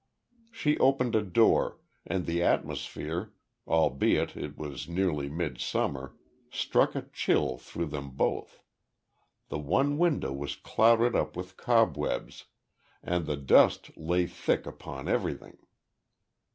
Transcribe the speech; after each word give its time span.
She 0.51 0.79
opened 0.79 1.13
a 1.13 1.21
door, 1.21 1.77
and 2.07 2.25
the 2.25 2.41
atmosphere, 2.41 3.33
albeit 3.67 4.35
it 4.35 4.57
was 4.57 4.89
nearly 4.89 5.29
midsummer, 5.29 6.15
struck 6.49 6.95
a 6.95 7.03
chill 7.13 7.55
through 7.59 7.85
them 7.85 8.09
both. 8.09 8.63
The 9.49 9.59
one 9.59 9.99
window 9.99 10.33
was 10.33 10.55
clouded 10.55 11.15
up 11.15 11.35
with 11.37 11.55
cobwebs, 11.55 12.45
and 13.03 13.27
the 13.27 13.37
dust 13.37 13.95
lay 13.95 14.25
thick 14.25 14.65
upon 14.65 15.07
everything. 15.07 15.59